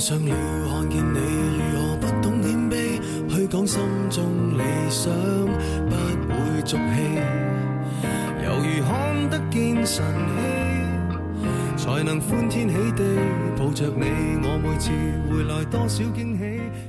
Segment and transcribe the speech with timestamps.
[0.00, 0.34] 上了，
[0.66, 1.18] 看见你
[1.74, 4.24] 如何不懂谦卑，去讲心中
[4.56, 5.12] 理想，
[6.26, 6.80] 不会俗气，
[8.42, 10.02] 犹如看得见晨
[11.76, 13.04] 曦，才能欢天喜地
[13.58, 14.06] 抱着你，
[14.42, 14.90] 我每次
[15.30, 16.44] 回来多少惊喜，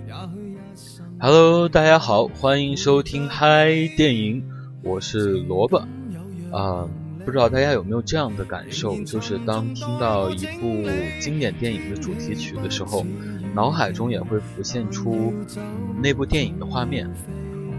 [0.08, 1.06] 也许一生。
[1.20, 3.68] Hello，大家好，欢迎收听嗨
[3.98, 4.42] 电影，
[4.84, 5.80] 我是萝卜
[6.54, 6.88] 啊。
[7.24, 10.84] 不知道大家有没有这样的感受，就是当听到一部
[11.20, 13.06] 经典电影的主题曲的时候，
[13.54, 15.34] 脑海中也会浮现出
[16.02, 17.10] 那部电影的画面。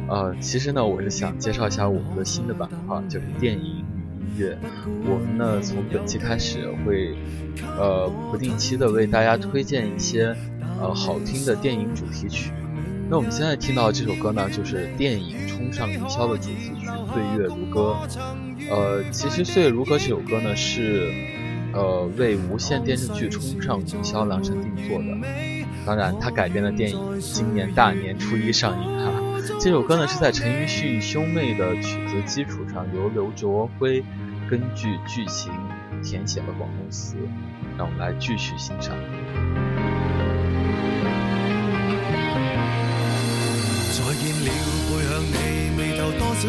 [0.09, 4.59] 呃，其实呢，我是想介绍一下我们的新的板块，就是电影与音乐。
[5.05, 7.15] 我们呢，从本期开始会，
[7.79, 10.37] 呃，不定期的为大家推荐一些
[10.81, 12.53] 呃好听的电影主题曲。
[13.09, 17.97] 那我们现在听到这首歌呢，就是电影《冲上云霄》的主题曲《岁月如歌》。
[18.71, 21.13] 呃，其实《岁月如歌》这首歌呢，是
[21.75, 25.29] 呃为无线电视剧《冲上云霄》量身定做的。
[25.85, 29.13] 当然，它改编的电影今年大年初一上映哈。
[29.61, 34.03] 这首歌呢，是在陈奕迅兄妹的曲子基础上，由刘卓辉
[34.49, 35.53] 根据剧情
[36.03, 37.17] 填写了广东词。
[37.79, 38.95] 让我们来继续欣赏。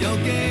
[0.00, 0.47] Yo que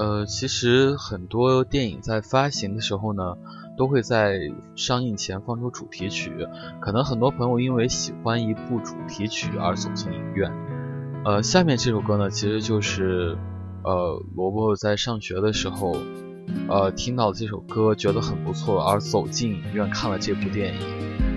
[0.00, 3.36] 呃，其实很多电影在发行的时候呢，
[3.76, 4.40] 都会在
[4.74, 6.48] 上映前放出主题曲。
[6.80, 10.50] 可能很多朋友因为喜欢一部主题曲而走进影院。
[11.26, 13.36] 呃，下面这首歌呢，其实就是
[13.84, 15.94] 呃萝卜在上学的时候，
[16.70, 20.80] 呃听到这首歌觉得很不错，而走进影院看了这部电影。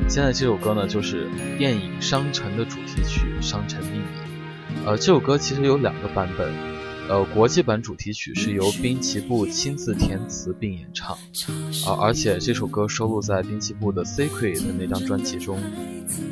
[0.08, 4.06] 现在这首歌呢，就是电影《商城》的主题曲《商城秘密》。
[4.86, 6.73] 呃，这首歌其实有两个版本。
[7.10, 11.16] 呃，国际版主题曲是由滨崎步亲自填词并演唱，
[11.86, 15.60] 啊，而且这首歌收录在滨崎步的《Secret》的那张专辑中，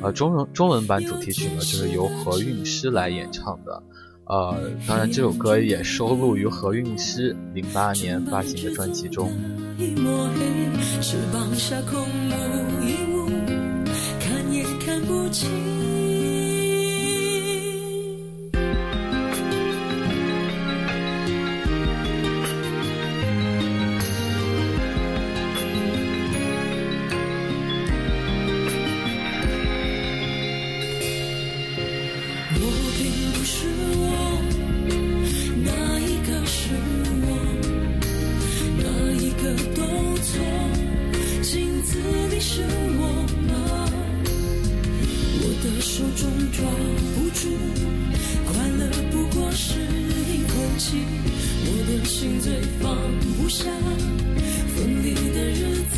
[0.02, 3.84] 呃，中文中文版主题曲呢就是由何韵诗来演唱的，
[4.26, 9.30] 呃，当然这首歌也收录于何韵诗零八年发行的专辑中。
[14.20, 15.81] 看也看不清。
[52.82, 52.96] 放
[53.38, 53.66] 不下，
[54.76, 55.62] 分离的日
[55.92, 55.96] 子。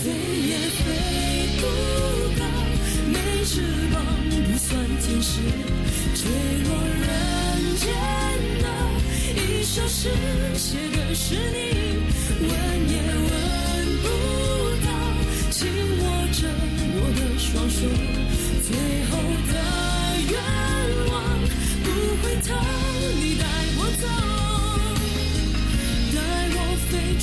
[0.00, 0.02] 飞
[0.48, 0.82] 也飞
[1.60, 1.62] 不
[2.38, 2.42] 高，
[3.12, 3.52] 没翅
[3.92, 3.94] 膀
[4.30, 4.68] 不算
[5.00, 5.32] 天使。
[6.14, 6.20] 坠
[6.64, 6.68] 落
[7.00, 7.04] 人
[7.76, 7.82] 间
[8.62, 8.64] 的
[9.36, 10.08] 一首诗，
[10.56, 11.58] 写的是你。
[12.40, 12.50] 问
[12.90, 12.94] 也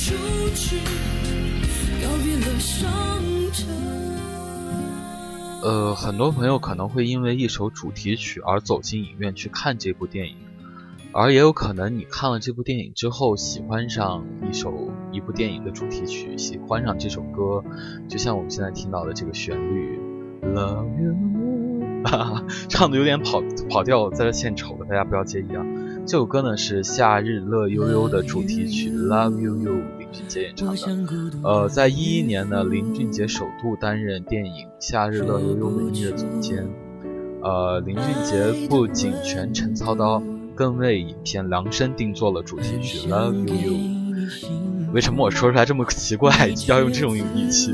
[0.04, 0.14] 出
[0.54, 0.76] 去。
[5.62, 10.34] 呃，很多朋友可能会因为一首主题曲而走进影院去看这部电影，
[11.12, 17.62] 而也有可能你看了这部电影之后，喜欢上一首一部电影的主题曲，喜欢上这首歌，
[18.08, 20.00] 就像我们现在听到的这个旋律
[20.42, 21.14] ，Love you，
[22.04, 25.64] 哈哈，唱的有点跑跑调，在这献丑了，大家不要介意啊。
[26.04, 31.38] 这首歌呢是《夏日乐悠悠》的主题曲，Love You You，林俊杰演唱的。
[31.44, 36.68] 呃，在一一年呢，林俊杰首度担任电影《夏日乐悠悠》的音乐总监。
[37.42, 40.20] 呃，林俊杰不仅全程操刀，
[40.54, 44.71] 更为影片量身定做了主题曲 Love You You。
[44.92, 46.30] 为什么我说出来这么奇怪？
[46.68, 47.72] 要用这种语气？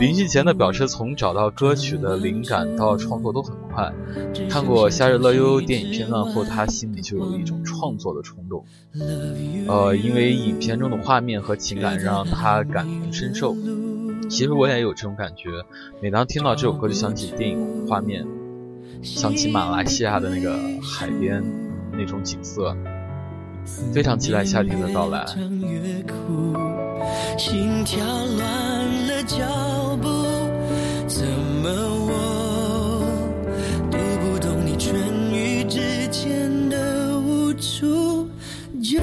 [0.00, 3.92] 林俊杰呢表示，从找到歌曲的灵感到创作都很快。
[4.50, 8.64] 看过《夏日乐悠悠》电影片段后，他心里就有一种创作的冲动。
[9.68, 13.54] 呃，因为影片中的画面和情感让他感同身受。
[14.28, 15.48] 其实我也有这种感觉，
[16.02, 18.26] 每当听到这首歌，就想起电影画面，
[19.00, 21.42] 想起马来西亚的那个海边
[21.92, 22.76] 那种景色。
[23.92, 25.26] 非常期待夏天的到来。
[27.36, 29.36] 心跳乱了脚
[30.02, 30.08] 步，
[31.06, 32.10] 怎么我
[33.90, 34.94] 读不懂你唇
[35.32, 38.28] 语之间的无助？
[38.80, 39.00] 就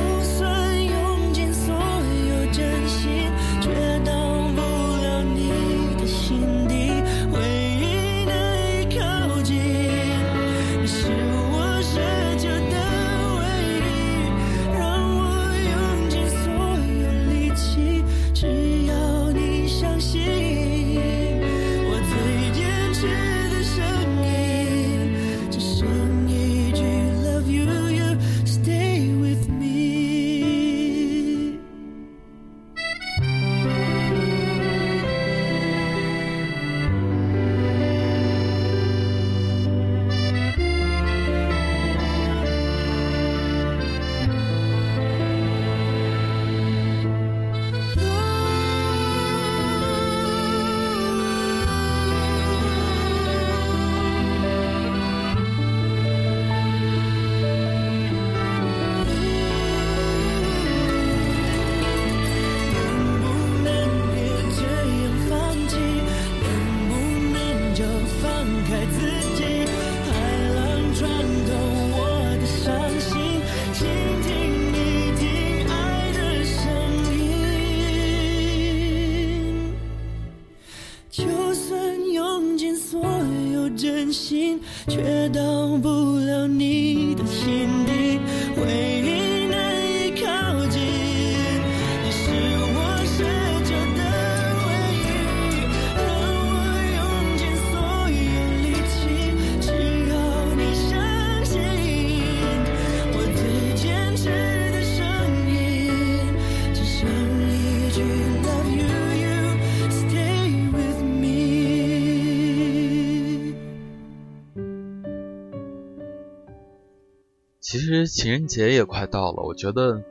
[118.08, 120.04] 情人节也快到了，我觉得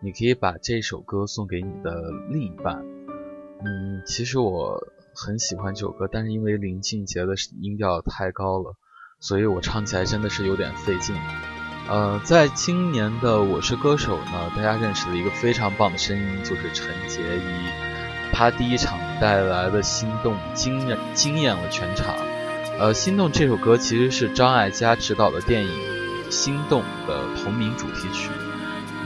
[0.00, 1.92] 你可以把这首歌送给你的
[2.30, 2.84] 另一半。
[3.64, 4.78] 嗯，其实我
[5.14, 8.74] 很喜欢这首歌，但是因为林俊杰的音调太高了，
[9.18, 11.16] 所以我唱起来真的是有点费劲。
[11.88, 17.42] 呃，在今年的《我是歌手》呢，大家认识了一个非常棒的声音，就是陈洁仪。
[18.32, 22.14] 她第一场带来的《心动》惊艳惊艳了全场。
[22.78, 25.95] 呃，《心动》这首歌其实是张艾嘉执导的电影。
[26.30, 28.30] 心动的同名主题曲，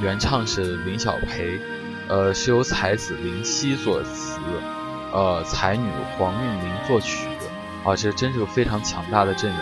[0.02, 1.60] 原唱是林小培，
[2.08, 4.40] 呃，是由才子林夕作词，
[5.12, 7.26] 呃，才女黄韵玲作曲，
[7.84, 9.58] 啊，这真是个非常强大的阵容，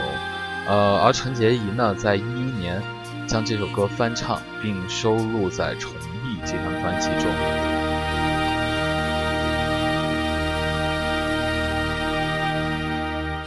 [0.67, 2.83] 呃，而陈洁仪呢，在一一年
[3.27, 5.93] 将这首歌翻唱并收录在《重
[6.25, 7.31] 忆》这张专辑中。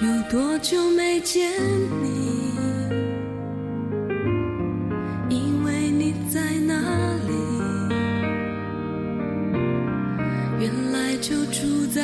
[0.01, 1.51] 有多久没见
[2.03, 2.50] 你？
[11.21, 12.01] 就住在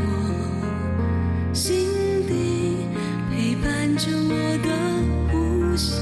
[0.00, 1.86] 我心
[2.26, 2.78] 底
[3.30, 4.70] 陪伴着我的
[5.30, 5.92] 呼吸。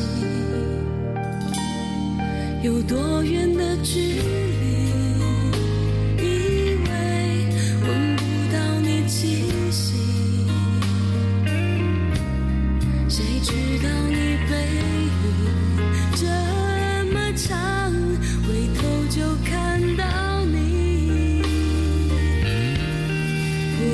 [2.63, 4.62] 有多远的距离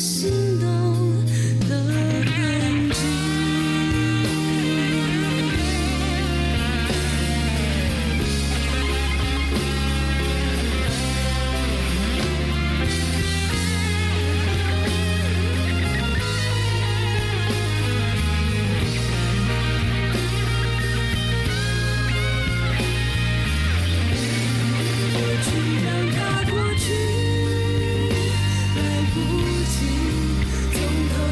[0.00, 0.39] 我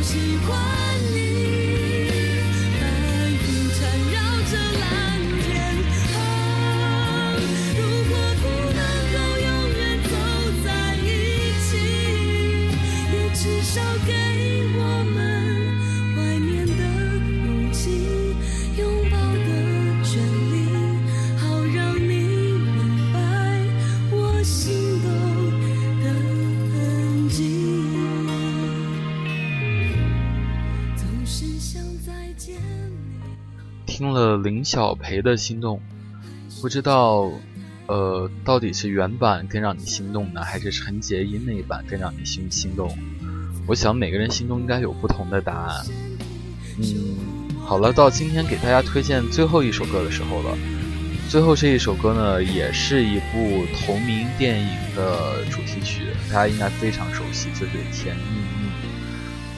[0.08, 0.56] 喜欢
[1.12, 1.27] 你。
[33.98, 35.80] 听了林小培的《心动》，
[36.62, 37.28] 不知道，
[37.88, 42.96] 呃，到底是原版更让你心动呢，还是陈洁仪那一版更让你心心动？
[43.66, 45.84] 我想每个人心中应该有不同的答案。
[46.78, 47.16] 嗯，
[47.58, 50.56] 好了，到今天给大家推荐最后一首歌的时候了。
[51.28, 58.46] 最后这一首歌呢，也是一部同名电影的主题曲，大家应该非常熟悉，就是《甜蜜蜜》。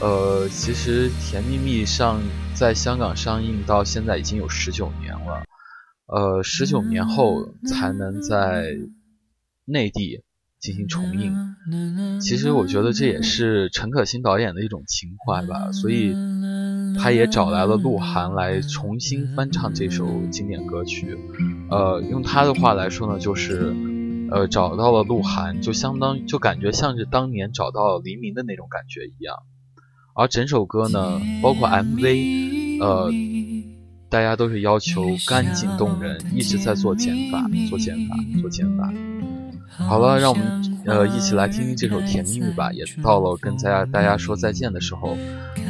[0.00, 2.20] 呃，其实《甜蜜蜜》上
[2.54, 5.44] 在香港上映到现在已经有十九年了，
[6.06, 8.78] 呃，十九年后才能在
[9.66, 10.22] 内地
[10.58, 11.34] 进行重映。
[12.22, 16.14] 其实我觉得这也是陈可辛导演的一种情怀吧，所以
[16.98, 21.18] 他也找来了鹿晗来重新翻唱这首经典歌曲。
[21.70, 23.76] 呃，用他的话来说呢，就是
[24.30, 29.36] 呃找到了鹿晗，就相当就感觉像是当年找到了黎明的那种感觉一样。
[30.20, 33.10] 而整首歌呢，包括 MV，呃，
[34.10, 38.92] 大家都是要求干净动人，一直在做减法，做减法，做减法。
[39.78, 42.70] 好了，让我们呃一起来听听这首《甜蜜蜜》吧。
[42.70, 45.16] 也到了跟大家大家说再见的时候，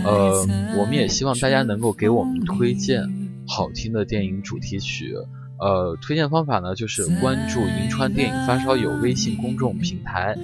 [0.04, 0.44] 呃，
[0.76, 3.04] 我们也希望大家能够给我们推荐
[3.46, 5.14] 好听的电影主题曲。
[5.60, 10.34] 呃，推荐方法呢，就是关注银川电影发烧友微信公众平台，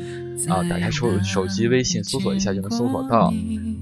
[0.47, 3.33] 啊，打开手手机微信搜索一下就能搜索到，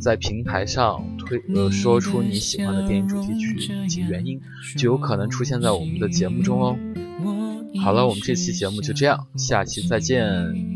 [0.04, 4.38] 在平台上推呃说出你喜欢的电影主题曲以及原因，
[4.76, 6.76] 就有可能出现在我们的节目中哦。
[7.82, 10.73] 好了，我们这期节目就这样，下期再见。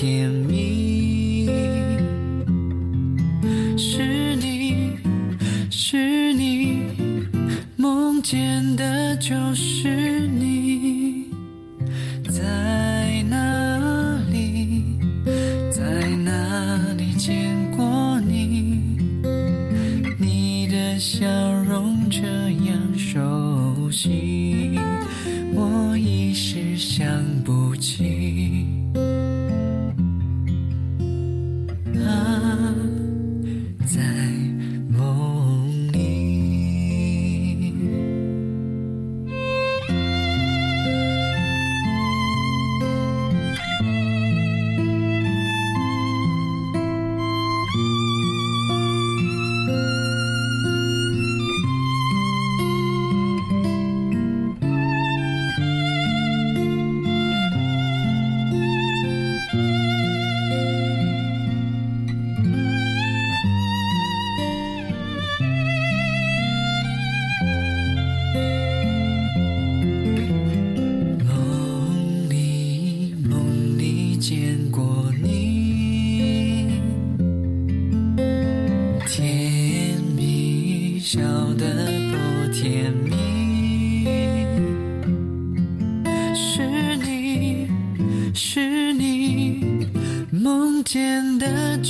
[0.00, 1.48] 甜蜜，
[3.76, 4.96] 是你，
[5.72, 6.84] 是你。
[7.74, 9.97] 梦见的就是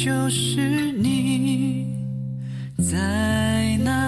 [0.09, 1.87] 就是你，
[2.79, 4.08] 在哪